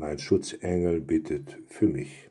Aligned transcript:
mein 0.00 0.18
Schutzengel 0.18 1.02
bittet 1.02 1.58
für 1.66 1.86
mich. 1.86 2.30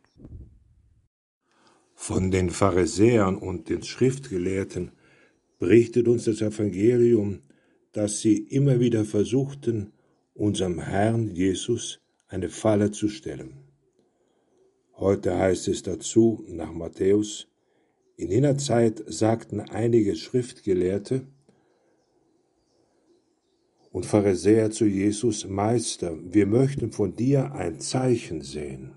Von 1.94 2.32
den 2.32 2.50
Pharisäern 2.50 3.38
und 3.38 3.70
den 3.70 3.84
Schriftgelehrten 3.84 4.92
berichtet 5.60 6.08
uns 6.08 6.26
das 6.26 6.42
Evangelium, 6.42 7.42
dass 7.92 8.22
sie 8.22 8.38
immer 8.38 8.80
wieder 8.80 9.06
versuchten, 9.06 9.94
unserem 10.34 10.80
Herrn 10.80 11.30
Jesus 11.30 12.00
eine 12.28 12.50
Falle 12.50 12.90
zu 12.90 13.08
stellen. 13.08 13.54
Heute 14.96 15.38
heißt 15.38 15.68
es 15.68 15.84
dazu 15.84 16.44
nach 16.48 16.74
Matthäus, 16.74 17.48
in 18.18 18.32
jener 18.32 18.58
Zeit 18.58 19.04
sagten 19.06 19.60
einige 19.60 20.16
Schriftgelehrte, 20.16 21.28
und 23.92 24.06
Pharisäer 24.06 24.72
zu 24.72 24.86
Jesus, 24.86 25.48
Meister, 25.48 26.16
wir 26.24 26.46
möchten 26.46 26.92
von 26.92 27.16
dir 27.16 27.54
ein 27.54 27.80
Zeichen 27.80 28.42
sehen. 28.42 28.92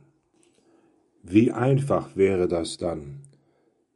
Wie 1.23 1.51
einfach 1.51 2.17
wäre 2.17 2.49
das 2.49 2.77
dann? 2.77 3.21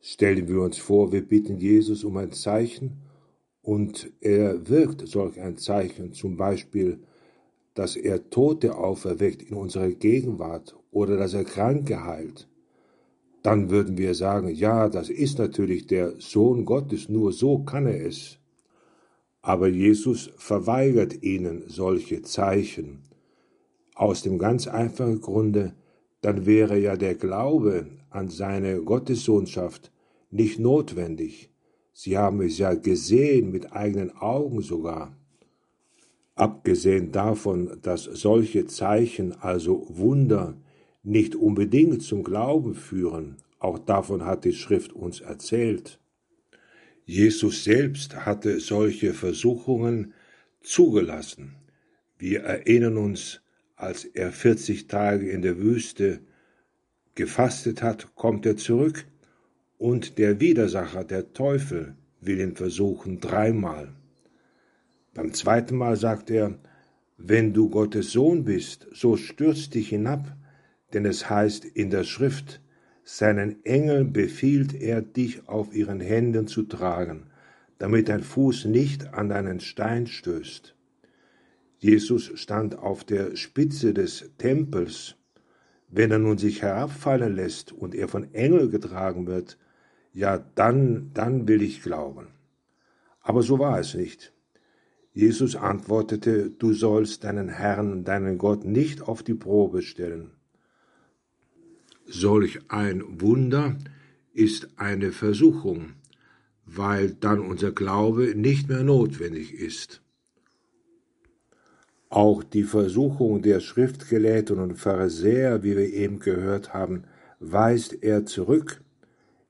Stellen 0.01 0.49
wir 0.49 0.61
uns 0.61 0.79
vor, 0.79 1.13
wir 1.13 1.27
bitten 1.27 1.59
Jesus 1.59 2.05
um 2.05 2.17
ein 2.17 2.33
Zeichen 2.33 3.03
und 3.63 4.13
er 4.21 4.69
wirkt 4.69 5.07
solch 5.07 5.41
ein 5.41 5.57
Zeichen, 5.57 6.13
zum 6.13 6.37
Beispiel, 6.37 7.01
dass 7.75 7.97
er 7.97 8.31
Tote 8.31 8.77
auferweckt 8.77 9.43
in 9.43 9.57
unserer 9.57 9.91
Gegenwart 9.91 10.77
oder 10.93 11.17
dass 11.17 11.35
er 11.35 11.45
Kranke 11.45 12.05
heilt. 12.05 12.49
Dann 13.43 13.71
würden 13.71 13.99
wir 13.99 14.15
sagen, 14.15 14.49
ja, 14.49 14.89
das 14.89 15.11
ist 15.11 15.39
natürlich 15.39 15.87
der 15.87 16.15
Sohn 16.21 16.65
Gottes, 16.65 17.09
nur 17.09 17.33
so 17.33 17.59
kann 17.59 17.87
er 17.87 18.07
es. 18.07 18.39
Aber 19.47 19.69
Jesus 19.69 20.33
verweigert 20.39 21.23
ihnen 21.23 21.63
solche 21.69 22.23
Zeichen. 22.23 23.05
Aus 23.95 24.23
dem 24.23 24.39
ganz 24.39 24.67
einfachen 24.67 25.21
Grunde, 25.21 25.73
dann 26.21 26.47
wäre 26.47 26.77
ja 26.77 26.97
der 26.97 27.15
Glaube 27.15 27.87
an 28.11 28.29
seine 28.29 28.83
Gottessohnschaft 28.83 29.93
nicht 30.33 30.59
notwendig. 30.59 31.49
Sie 31.93 32.19
haben 32.19 32.41
es 32.41 32.59
ja 32.59 32.75
gesehen, 32.75 33.53
mit 33.53 33.73
eigenen 33.73 34.17
Augen 34.17 34.63
sogar. 34.63 35.17
Abgesehen 36.35 37.13
davon, 37.13 37.79
dass 37.83 38.03
solche 38.03 38.67
Zeichen, 38.67 39.33
also 39.33 39.87
Wunder, 39.89 40.57
nicht 41.05 41.37
unbedingt 41.37 42.03
zum 42.03 42.25
Glauben 42.25 42.75
führen, 42.75 43.37
auch 43.61 43.79
davon 43.79 44.25
hat 44.25 44.45
die 44.45 44.55
Schrift 44.55 44.93
uns 44.93 45.21
erzählt. 45.21 46.01
Jesus 47.07 47.63
selbst 47.63 48.27
hatte 48.27 48.59
solche 48.59 49.15
Versuchungen 49.15 50.13
zugelassen. 50.61 51.55
Wir 52.19 52.41
erinnern 52.41 52.97
uns, 52.97 53.41
als 53.77 54.05
er 54.05 54.33
40 54.33 54.89
Tage 54.89 55.31
in 55.31 55.41
der 55.41 55.59
Wüste 55.59 56.19
gefastet 57.15 57.81
hat, 57.81 58.17
kommt 58.17 58.45
er 58.45 58.57
zurück 58.57 59.07
und 59.79 60.19
der 60.19 60.41
Widersacher, 60.41 61.05
der 61.05 61.33
Teufel, 61.33 61.95
will 62.21 62.41
ihn 62.41 62.57
versuchen 62.57 63.21
dreimal. 63.21 63.95
Beim 65.15 65.33
zweiten 65.33 65.77
Mal 65.77 65.97
sagt 65.97 66.29
er, 66.31 66.59
wenn 67.19 67.53
du 67.53 67.71
Gottes 67.71 68.11
Sohn 68.11 68.45
bist, 68.45 68.89
so 68.93 69.17
stürz 69.17 69.71
dich 69.71 69.91
hinab, 69.91 70.37
denn 70.93 71.05
es 71.05 71.31
heißt 71.31 71.65
in 71.65 71.91
der 71.91 72.05
Schrift, 72.05 72.61
seinen 73.09 73.65
Engeln 73.65 74.13
befiehlt 74.13 74.75
er, 74.75 75.01
dich 75.01 75.49
auf 75.49 75.73
ihren 75.73 76.01
Händen 76.01 76.49
zu 76.49 76.65
tragen, 76.65 77.27
damit 77.79 78.09
dein 78.09 78.25
Fuß 78.25 78.65
nicht 78.65 79.15
an 79.15 79.31
einen 79.31 79.61
Stein 79.61 80.09
stößt. 80.09 80.75
Jesus 81.79 82.33
stand 82.35 82.77
auf 82.77 83.05
der 83.05 83.37
Spitze 83.37 83.95
des 83.95 84.33
Tempels. 84.39 85.15
Wenn 85.89 86.11
er 86.11 86.19
nun 86.19 86.37
sich 86.37 86.63
herabfallen 86.63 87.37
lässt 87.37 87.71
und 87.71 87.95
er 87.95 88.09
von 88.09 88.35
Engeln 88.35 88.73
getragen 88.73 89.29
wird, 89.29 89.57
ja, 90.13 90.45
dann, 90.57 91.13
dann 91.15 91.47
will 91.47 91.63
ich 91.63 91.83
glauben. 91.83 92.27
Aber 93.21 93.43
so 93.43 93.61
war 93.61 93.79
es 93.79 93.95
nicht. 93.95 94.33
Jesus 95.13 95.55
antwortete, 95.55 96.51
du 96.51 96.73
sollst 96.73 97.23
deinen 97.23 97.51
Herrn, 97.51 98.03
deinen 98.03 98.37
Gott 98.37 98.65
nicht 98.65 99.01
auf 99.01 99.23
die 99.23 99.35
Probe 99.35 99.83
stellen. 99.83 100.36
Solch 102.09 102.61
ein 102.69 103.21
Wunder 103.21 103.77
ist 104.33 104.69
eine 104.77 105.11
Versuchung, 105.11 105.95
weil 106.65 107.11
dann 107.15 107.41
unser 107.41 107.73
Glaube 107.73 108.35
nicht 108.37 108.69
mehr 108.69 108.85
notwendig 108.85 109.55
ist. 109.55 110.03
Auch 112.09 112.45
die 112.45 112.63
Versuchung 112.63 113.43
der 113.43 113.59
Schriftgelehrten 113.59 114.61
und 114.61 114.77
Pharisäer, 114.77 115.65
wie 115.65 115.77
wir 115.77 115.93
eben 115.93 116.21
gehört 116.21 116.73
haben, 116.73 117.05
weist 117.41 118.05
er 118.05 118.25
zurück. 118.25 118.83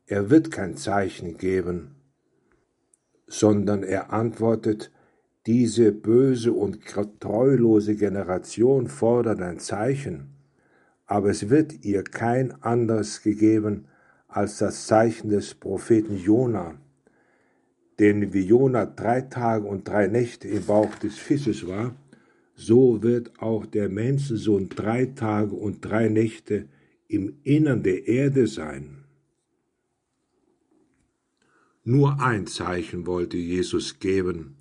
Er 0.06 0.30
wird 0.30 0.50
kein 0.50 0.76
Zeichen 0.76 1.36
geben, 1.36 1.96
sondern 3.26 3.82
er 3.82 4.14
antwortet, 4.14 4.90
diese 5.46 5.92
böse 5.92 6.52
und 6.52 6.80
treulose 7.20 7.96
Generation 7.96 8.88
fordert 8.88 9.40
ein 9.42 9.58
Zeichen 9.58 10.35
aber 11.06 11.30
es 11.30 11.48
wird 11.48 11.84
ihr 11.84 12.02
kein 12.02 12.52
anderes 12.62 13.22
gegeben 13.22 13.86
als 14.28 14.58
das 14.58 14.86
Zeichen 14.86 15.30
des 15.30 15.54
Propheten 15.54 16.16
Jona. 16.16 16.74
Denn 17.98 18.32
wie 18.34 18.44
Jona 18.44 18.84
drei 18.84 19.22
Tage 19.22 19.66
und 19.66 19.88
drei 19.88 20.08
Nächte 20.08 20.48
im 20.48 20.64
Bauch 20.66 20.94
des 20.96 21.16
Fisches 21.16 21.66
war, 21.66 21.94
so 22.54 23.02
wird 23.02 23.40
auch 23.40 23.66
der 23.66 23.88
Menschensohn 23.88 24.68
drei 24.68 25.06
Tage 25.06 25.54
und 25.54 25.84
drei 25.84 26.08
Nächte 26.08 26.68
im 27.08 27.38
Innern 27.44 27.82
der 27.82 28.08
Erde 28.08 28.46
sein. 28.46 29.04
Nur 31.84 32.20
ein 32.20 32.46
Zeichen 32.46 33.06
wollte 33.06 33.36
Jesus 33.36 34.00
geben, 34.00 34.56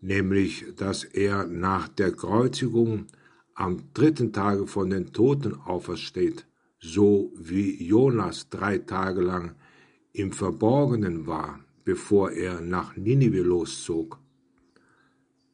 nämlich 0.00 0.64
dass 0.76 1.04
er 1.04 1.46
nach 1.46 1.88
der 1.88 2.12
Kreuzigung 2.12 3.06
am 3.54 3.92
dritten 3.94 4.32
Tage 4.32 4.66
von 4.66 4.90
den 4.90 5.12
Toten 5.12 5.54
aufersteht, 5.54 6.46
so 6.78 7.32
wie 7.36 7.82
Jonas 7.82 8.48
drei 8.48 8.78
Tage 8.78 9.20
lang 9.20 9.54
im 10.12 10.32
Verborgenen 10.32 11.26
war, 11.26 11.60
bevor 11.84 12.32
er 12.32 12.60
nach 12.60 12.96
Ninive 12.96 13.42
loszog. 13.42 14.18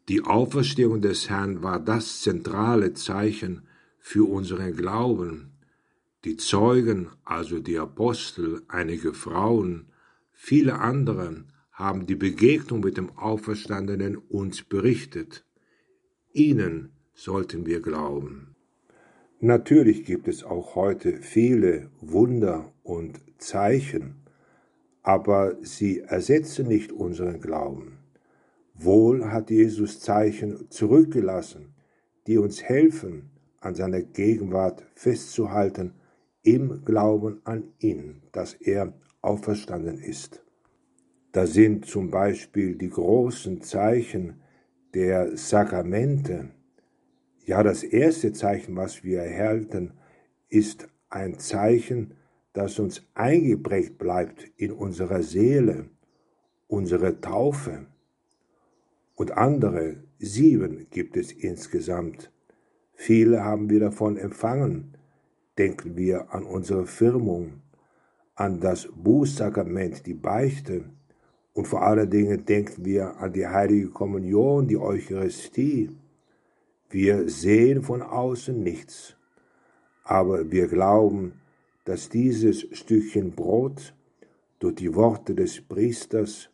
Die 0.08 0.22
Auferstehung 0.22 1.00
des 1.00 1.30
Herrn 1.30 1.62
war 1.62 1.78
das 1.78 2.22
zentrale 2.22 2.94
Zeichen 2.94 3.62
für 3.98 4.28
unseren 4.28 4.74
Glauben. 4.74 5.52
Die 6.24 6.36
Zeugen, 6.36 7.10
also 7.24 7.60
die 7.60 7.78
Apostel, 7.78 8.62
einige 8.68 9.14
Frauen, 9.14 9.86
viele 10.32 10.80
andere 10.80 11.44
haben 11.70 12.06
die 12.06 12.16
Begegnung 12.16 12.80
mit 12.80 12.96
dem 12.96 13.10
Auferstandenen 13.16 14.16
uns 14.16 14.62
berichtet. 14.62 15.44
Ihnen 16.32 16.92
sollten 17.20 17.66
wir 17.66 17.82
glauben. 17.82 18.56
Natürlich 19.40 20.04
gibt 20.04 20.26
es 20.26 20.42
auch 20.42 20.74
heute 20.74 21.18
viele 21.18 21.90
Wunder 22.00 22.72
und 22.82 23.20
Zeichen, 23.36 24.14
aber 25.02 25.56
sie 25.60 26.00
ersetzen 26.00 26.66
nicht 26.66 26.92
unseren 26.92 27.40
Glauben. 27.40 27.98
Wohl 28.74 29.26
hat 29.30 29.50
Jesus 29.50 30.00
Zeichen 30.00 30.70
zurückgelassen, 30.70 31.74
die 32.26 32.38
uns 32.38 32.62
helfen, 32.62 33.30
an 33.60 33.74
seiner 33.74 34.00
Gegenwart 34.00 34.82
festzuhalten, 34.94 35.92
im 36.42 36.86
Glauben 36.86 37.42
an 37.44 37.64
ihn, 37.80 38.22
dass 38.32 38.54
er 38.54 38.94
auferstanden 39.20 39.98
ist. 39.98 40.42
Da 41.32 41.46
sind 41.46 41.84
zum 41.84 42.10
Beispiel 42.10 42.76
die 42.76 42.88
großen 42.88 43.60
Zeichen 43.60 44.40
der 44.94 45.36
Sakramente, 45.36 46.48
ja, 47.44 47.62
das 47.62 47.82
erste 47.82 48.32
Zeichen, 48.32 48.76
was 48.76 49.02
wir 49.04 49.20
erhalten, 49.20 49.92
ist 50.48 50.88
ein 51.08 51.38
Zeichen, 51.38 52.14
das 52.52 52.78
uns 52.78 53.06
eingeprägt 53.14 53.98
bleibt 53.98 54.50
in 54.56 54.72
unserer 54.72 55.22
Seele, 55.22 55.86
unsere 56.68 57.20
Taufe. 57.20 57.86
Und 59.14 59.32
andere, 59.32 59.96
sieben 60.18 60.86
gibt 60.90 61.16
es 61.16 61.32
insgesamt. 61.32 62.32
Viele 62.94 63.44
haben 63.44 63.70
wir 63.70 63.80
davon 63.80 64.16
empfangen. 64.16 64.96
denken 65.58 65.96
wir 65.96 66.32
an 66.32 66.44
unsere 66.44 66.86
Firmung, 66.86 67.60
an 68.34 68.60
das 68.60 68.88
Bußsakrament, 68.94 70.06
die 70.06 70.14
Beichte 70.14 70.84
und 71.52 71.66
vor 71.66 71.82
allen 71.82 72.08
Dingen 72.08 72.44
denken 72.44 72.84
wir 72.84 73.16
an 73.18 73.32
die 73.32 73.46
heilige 73.46 73.88
Kommunion, 73.88 74.66
die 74.66 74.78
Eucharistie. 74.78 75.90
Wir 76.90 77.28
sehen 77.28 77.84
von 77.84 78.02
außen 78.02 78.60
nichts, 78.60 79.14
aber 80.02 80.50
wir 80.50 80.66
glauben, 80.66 81.40
dass 81.84 82.08
dieses 82.08 82.66
Stückchen 82.72 83.30
Brot 83.30 83.94
durch 84.58 84.74
die 84.74 84.94
Worte 84.94 85.36
des 85.36 85.60
Priesters, 85.60 86.50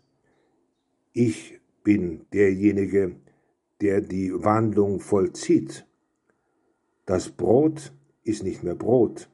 ich 1.14 1.58
bin 1.82 2.26
derjenige, 2.34 3.16
der 3.80 4.02
die 4.02 4.30
Wandlung 4.32 5.00
vollzieht. 5.00 5.86
Das 7.06 7.30
Brot 7.30 7.92
ist 8.22 8.42
nicht 8.42 8.62
mehr 8.62 8.74
Brot, 8.74 9.30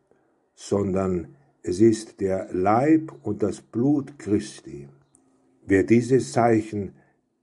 sondern 0.55 1.34
es 1.64 1.81
ist 1.81 2.20
der 2.20 2.48
Leib 2.52 3.12
und 3.25 3.43
das 3.43 3.60
Blut 3.60 4.19
Christi. 4.20 4.88
Wer 5.66 5.82
dieses 5.82 6.32
Zeichen 6.32 6.94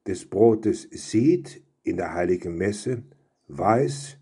des 0.07 0.25
Brotes 0.25 0.87
sieht 0.91 1.61
in 1.83 1.97
der 1.97 2.13
heiligen 2.13 2.55
Messe, 2.55 3.03
weiß, 3.49 4.17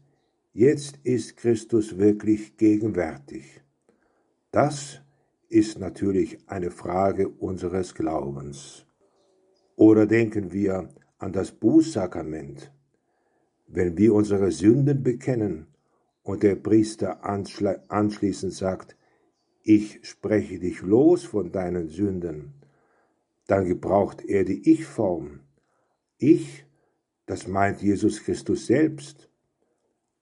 jetzt 0.53 0.99
ist 1.03 1.37
Christus 1.37 1.97
wirklich 1.97 2.57
gegenwärtig. 2.57 3.61
Das 4.51 5.01
ist 5.49 5.79
natürlich 5.79 6.37
eine 6.47 6.71
Frage 6.71 7.29
unseres 7.29 7.93
Glaubens. 7.93 8.85
Oder 9.75 10.05
denken 10.05 10.51
wir 10.51 10.89
an 11.19 11.33
das 11.33 11.51
Bußsakrament. 11.51 12.71
Wenn 13.67 13.97
wir 13.97 14.13
unsere 14.13 14.51
Sünden 14.51 15.03
bekennen 15.03 15.67
und 16.23 16.43
der 16.43 16.55
Priester 16.55 17.23
anschließend 17.23 18.53
sagt, 18.53 18.95
ich 19.63 19.99
spreche 20.03 20.59
dich 20.59 20.81
los 20.81 21.25
von 21.25 21.51
deinen 21.51 21.89
Sünden, 21.89 22.53
dann 23.47 23.65
gebraucht 23.65 24.23
er 24.25 24.43
die 24.43 24.71
Ich-Form. 24.71 25.41
Ich, 26.17 26.65
das 27.27 27.47
meint 27.47 27.83
Jesus 27.83 28.23
Christus 28.23 28.65
selbst. 28.65 29.29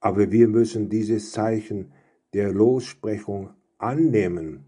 Aber 0.01 0.31
wir 0.31 0.49
müssen 0.49 0.89
dieses 0.89 1.31
Zeichen 1.31 1.93
der 2.33 2.51
Lossprechung 2.51 3.51
annehmen, 3.77 4.65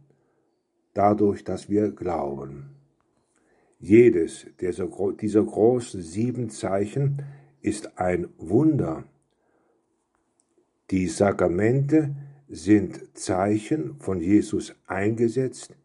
dadurch, 0.93 1.43
dass 1.43 1.69
wir 1.69 1.91
glauben. 1.91 2.69
Jedes 3.79 4.47
dieser, 4.61 4.87
großen 4.87 6.01
sieben 6.01 6.49
Zeichen 6.49 7.23
ist 7.61 7.99
ein 7.99 8.29
Wunder. 8.37 9.03
Die 10.89 11.07
Sakramente 11.07 12.15
sind 12.47 13.17
Zeichen 13.17 13.99
von 13.99 14.21
Jesus 14.21 14.73
eingesetzt, 14.87 15.75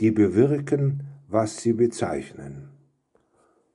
die 0.00 0.10
bewirken, 0.10 1.04
was 1.28 1.62
sie 1.62 1.72
bezeichnen. 1.72 2.71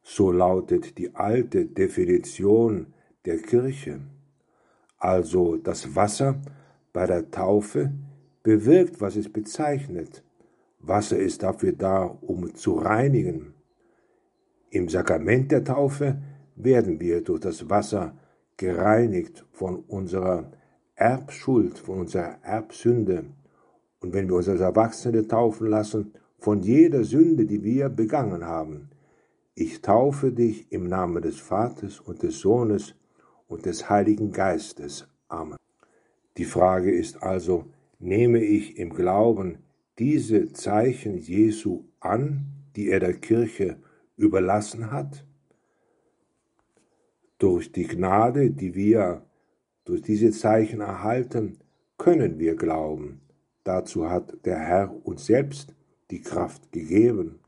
So 0.10 0.32
lautet 0.32 0.98
die 0.98 1.14
alte 1.16 1.66
Definition 1.66 2.94
der 3.26 3.40
Kirche. 3.40 4.00
Also 4.98 5.58
das 5.58 5.98
Wasser 5.98 6.42
bei 6.94 7.06
der 7.06 7.30
Taufe 7.30 7.92
bewirkt, 8.42 9.02
was 9.02 9.18
es 9.18 9.28
bezeichnet. 9.28 10.24
Wasser 10.80 11.18
ist 11.18 11.44
dafür 11.44 11.74
da, 11.74 12.06
um 12.06 12.56
zu 12.56 12.76
reinigen. 12.76 13.54
Im 14.70 14.88
Sakrament 14.88 15.52
der 15.52 15.66
Taufe 15.66 16.22
werden 16.56 17.02
wir 17.02 17.22
durch 17.22 17.42
das 17.42 17.70
Wasser 17.70 18.18
gereinigt 18.56 19.46
von 19.52 19.76
unserer 19.76 20.54
Erbschuld, 20.96 21.80
von 21.80 22.00
unserer 22.00 22.42
Erbsünde. 22.44 23.26
Und 24.00 24.14
wenn 24.14 24.30
wir 24.30 24.38
uns 24.38 24.48
als 24.48 24.62
Erwachsene 24.62 25.28
taufen 25.28 25.68
lassen, 25.68 26.14
von 26.40 26.62
jeder 26.62 27.04
Sünde, 27.04 27.46
die 27.46 27.62
wir 27.62 27.90
begangen 27.90 28.46
haben. 28.46 28.90
Ich 29.60 29.82
taufe 29.82 30.32
dich 30.32 30.72
im 30.72 30.88
Namen 30.88 31.24
des 31.24 31.40
Vaters 31.40 32.00
und 32.00 32.22
des 32.22 32.42
Sohnes 32.42 32.94
und 33.48 33.66
des 33.66 33.90
Heiligen 33.90 34.32
Geistes. 34.32 35.08
Amen. 35.30 35.58
Die 36.38 36.46
Frage 36.46 36.92
ist 36.92 37.24
also, 37.24 37.66
nehme 37.98 38.38
ich 38.38 38.78
im 38.78 38.94
Glauben 38.94 39.58
diese 39.98 40.54
Zeichen 40.54 41.18
Jesu 41.18 41.86
an, 42.00 42.46
die 42.76 42.90
er 42.90 43.00
der 43.00 43.16
Kirche 43.16 43.78
überlassen 44.16 44.92
hat? 44.92 45.26
Durch 47.40 47.72
die 47.72 47.88
Gnade, 47.88 48.52
die 48.52 48.76
wir 48.76 49.26
durch 49.86 50.04
diese 50.04 50.30
Zeichen 50.30 50.82
erhalten, 50.82 51.58
können 51.98 52.38
wir 52.38 52.56
glauben. 52.56 53.22
Dazu 53.64 54.08
hat 54.08 54.38
der 54.46 54.60
Herr 54.60 54.96
uns 55.04 55.26
selbst 55.26 55.74
die 56.12 56.22
Kraft 56.22 56.72
gegeben. 56.72 57.40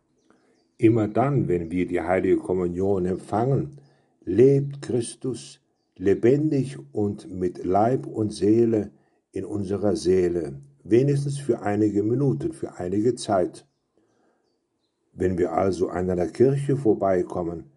Immer 0.81 1.09
dann, 1.09 1.49
wenn 1.49 1.71
wir 1.71 1.85
die 1.85 1.99
heilige 1.99 2.37
Kommunion 2.37 3.05
empfangen, 3.05 3.81
lebt 4.23 4.81
Christus 4.81 5.59
lebendig 5.97 6.77
und 6.93 7.29
mit 7.29 7.65
Leib 7.65 8.05
und 8.07 8.31
Seele 8.31 8.91
in 9.33 9.43
unserer 9.43 9.97
Seele, 9.97 10.61
wenigstens 10.85 11.37
für 11.37 11.63
einige 11.63 12.01
Minuten, 12.01 12.53
für 12.53 12.77
einige 12.77 13.15
Zeit. 13.15 13.67
Wenn 15.11 15.37
wir 15.37 15.51
also 15.51 15.89
an 15.89 16.09
einer 16.09 16.27
Kirche 16.27 16.77
vorbeikommen, 16.77 17.71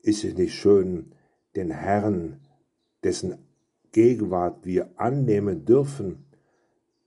ist 0.00 0.24
es 0.24 0.34
nicht 0.34 0.54
schön, 0.54 1.12
den 1.54 1.70
Herrn, 1.70 2.40
dessen 3.04 3.36
Gegenwart 3.92 4.64
wir 4.64 4.98
annehmen 4.98 5.66
dürfen, 5.66 6.24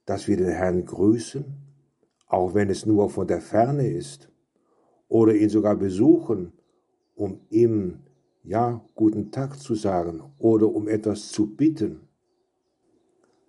dass 0.05 0.27
wir 0.27 0.37
den 0.37 0.49
Herrn 0.51 0.85
grüßen, 0.85 1.45
auch 2.27 2.53
wenn 2.53 2.69
es 2.69 2.85
nur 2.85 3.09
von 3.09 3.25
der 3.25 3.41
Ferne 3.41 3.87
ist, 3.87 4.30
oder 5.11 5.35
ihn 5.35 5.49
sogar 5.49 5.75
besuchen, 5.75 6.53
um 7.15 7.41
ihm 7.49 7.99
ja 8.43 8.81
guten 8.95 9.29
Tag 9.29 9.59
zu 9.59 9.75
sagen 9.75 10.23
oder 10.39 10.73
um 10.73 10.87
etwas 10.87 11.33
zu 11.33 11.53
bitten, 11.53 12.07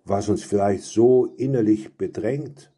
was 0.03 0.27
uns 0.27 0.43
vielleicht 0.43 0.83
so 0.83 1.33
innerlich 1.37 1.95
bedrängt, 1.95 2.69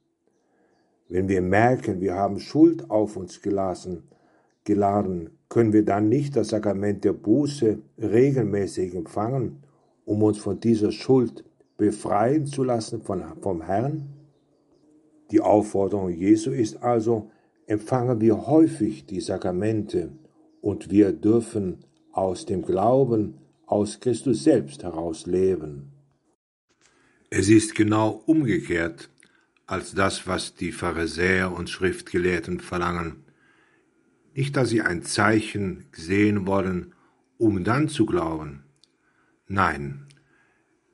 wenn 1.10 1.28
wir 1.28 1.42
merken, 1.42 2.00
wir 2.00 2.14
haben 2.14 2.40
Schuld 2.40 2.92
auf 2.92 3.18
uns 3.18 3.42
gelassen, 3.42 4.04
geladen, 4.66 5.32
können 5.50 5.74
wir 5.74 5.84
dann 5.84 6.08
nicht 6.08 6.36
das 6.36 6.50
Sakrament 6.50 7.04
der 7.06 7.14
Buße 7.14 7.80
regelmäßig 7.98 8.94
empfangen, 8.94 9.64
um 10.06 10.22
uns 10.22 10.38
von 10.38 10.60
dieser 10.60 10.92
Schuld 10.92 11.44
befreien 11.78 12.46
zu 12.46 12.64
lassen 12.64 13.02
von, 13.02 13.24
vom 13.42 13.64
Herrn? 13.64 14.14
Die 15.32 15.42
Aufforderung 15.42 16.12
Jesu 16.12 16.52
ist 16.52 16.84
also, 16.84 17.32
empfangen 17.68 18.22
wir 18.22 18.48
häufig 18.48 19.06
die 19.06 19.22
Sakramente 19.22 20.12
und 20.62 20.90
wir 20.90 21.12
dürfen 21.12 21.86
aus 22.12 22.46
dem 22.46 22.62
Glauben 22.62 23.36
aus 23.66 24.00
Christus 24.00 24.44
selbst 24.44 24.84
heraus 24.84 25.26
leben. 25.26 25.92
Es 27.30 27.50
ist 27.50 27.76
genau 27.76 28.24
umgekehrt 28.26 29.10
als 29.68 29.94
das, 29.94 30.28
was 30.28 30.54
die 30.54 30.72
Pharisäer 30.72 31.52
und 31.52 31.70
Schriftgelehrten 31.70 32.60
verlangen. 32.60 33.24
Nicht, 34.36 34.56
dass 34.56 34.70
sie 34.70 34.82
ein 34.82 35.02
Zeichen 35.02 35.86
sehen 35.92 36.46
wollen, 36.46 36.94
um 37.38 37.64
dann 37.64 37.90
zu 37.90 38.06
glauben. 38.06 38.64
Nein, 39.48 40.08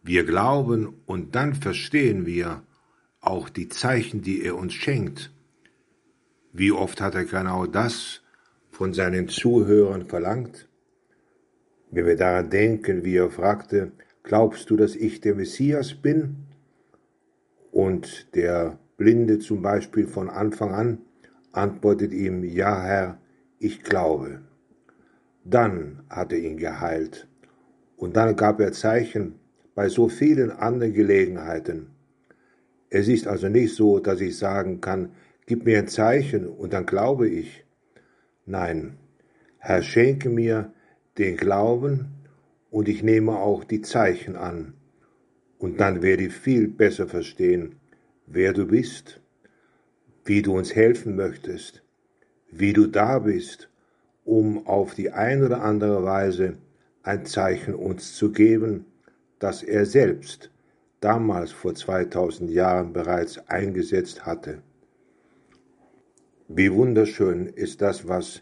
wir 0.04 0.24
glauben 0.24 1.02
und 1.06 1.36
dann 1.36 1.54
verstehen 1.54 2.26
wir, 2.26 2.64
auch 3.20 3.50
die 3.50 3.70
Zeichen, 3.70 4.22
die 4.22 4.42
er 4.42 4.56
uns 4.56 4.74
schenkt. 4.74 5.32
Wie 6.54 6.72
oft 6.72 7.00
hat 7.00 7.16
er 7.16 7.26
genau 7.26 7.66
das 7.66 8.22
von 8.72 8.94
seinen 8.94 9.30
Zuhörern 9.30 10.08
verlangt? 10.08 10.68
Wenn 11.92 12.06
wir 12.06 12.18
daran 12.18 12.50
denken, 12.50 13.06
wie 13.06 13.16
er 13.16 13.30
fragte, 13.30 13.94
glaubst 14.24 14.70
du, 14.70 14.76
dass 14.76 14.96
ich 14.96 15.22
der 15.22 15.36
Messias 15.36 15.94
bin? 15.94 16.48
Und 17.72 18.36
der 18.36 18.80
Blinde 18.98 19.40
zum 19.40 19.62
Beispiel 19.62 20.08
von 20.08 20.30
Anfang 20.30 20.74
an 20.74 20.98
antwortet 21.54 22.12
ihm, 22.14 22.44
ja 22.44 22.82
Herr, 22.82 23.18
ich 23.60 23.84
glaube. 23.84 24.42
Dann 25.46 26.04
hat 26.10 26.34
er 26.34 26.40
ihn 26.40 26.58
geheilt. 26.58 27.28
Und 27.96 28.18
dann 28.18 28.36
gab 28.36 28.60
er 28.60 28.74
Zeichen 28.74 29.36
bei 29.74 29.88
so 29.88 30.10
vielen 30.10 30.52
anderen 30.52 30.94
Gelegenheiten. 30.94 31.88
Es 32.90 33.08
ist 33.08 33.26
also 33.26 33.48
nicht 33.48 33.74
so, 33.74 34.00
dass 34.00 34.20
ich 34.20 34.38
sagen 34.38 34.82
kann, 34.82 35.12
gib 35.52 35.66
mir 35.66 35.80
ein 35.80 35.90
Zeichen 35.90 36.48
und 36.48 36.72
dann 36.72 36.86
glaube 36.86 37.28
ich. 37.28 37.66
Nein, 38.46 38.96
Herr, 39.58 39.82
schenke 39.82 40.30
mir 40.30 40.72
den 41.18 41.36
Glauben 41.36 42.06
und 42.70 42.88
ich 42.88 43.04
nehme 43.04 43.34
auch 43.36 43.66
die 43.66 43.82
Zeichen 43.82 44.38
an. 44.38 44.76
Und 45.58 45.82
dann 45.82 46.02
werde 46.02 46.28
ich 46.28 46.34
viel 46.34 46.70
besser 46.70 47.06
verstehen, 47.06 47.76
wer 48.28 48.54
du 48.54 48.66
bist, 48.66 49.20
wie 50.24 50.42
du 50.42 50.58
uns 50.58 50.74
helfen 50.74 51.18
möchtest, 51.18 51.84
wie 52.50 52.72
du 52.72 52.88
da 52.88 53.20
bist, 53.20 53.68
um 54.24 54.66
auf 54.66 54.94
die 54.94 55.12
eine 55.12 55.48
oder 55.48 55.64
andere 55.64 56.02
Weise 56.06 56.60
ein 57.04 57.26
Zeichen 57.26 57.76
uns 57.76 58.16
zu 58.16 58.32
geben, 58.32 58.86
dass 59.38 59.64
er 59.64 59.86
selbst 59.86 60.50
damals 61.02 61.52
vor 61.52 61.76
2000 61.76 62.50
Jahren 62.50 62.94
bereits 62.94 63.38
eingesetzt 63.50 64.26
hatte. 64.26 64.62
Wie 66.54 66.74
wunderschön 66.74 67.48
ist 67.48 67.82
das, 67.82 68.10
was 68.10 68.42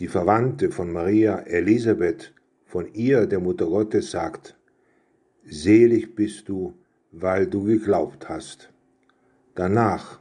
die 0.00 0.08
Verwandte 0.08 0.70
von 0.70 0.90
Maria 0.90 1.40
Elisabeth 1.40 2.32
von 2.64 2.90
ihr, 2.94 3.26
der 3.26 3.38
Mutter 3.38 3.66
Gottes, 3.66 4.12
sagt. 4.12 4.56
Selig 5.44 6.14
bist 6.14 6.48
du, 6.48 6.72
weil 7.12 7.46
du 7.46 7.64
geglaubt 7.64 8.30
hast. 8.30 8.72
Danach 9.54 10.20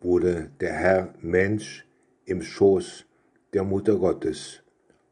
wurde 0.00 0.50
der 0.60 0.72
Herr 0.72 1.14
Mensch 1.20 1.86
im 2.24 2.40
Schoß 2.40 3.04
der 3.52 3.64
Mutter 3.64 3.96
Gottes. 3.96 4.62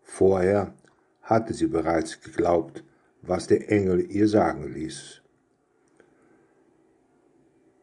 Vorher 0.00 0.72
hatte 1.20 1.52
sie 1.52 1.66
bereits 1.66 2.22
geglaubt, 2.22 2.82
was 3.20 3.48
der 3.48 3.70
Engel 3.70 4.10
ihr 4.10 4.28
sagen 4.28 4.72
ließ. 4.72 5.20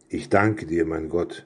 Ich 0.09 0.29
danke 0.29 0.65
dir, 0.65 0.83
mein 0.83 1.09
Gott, 1.09 1.45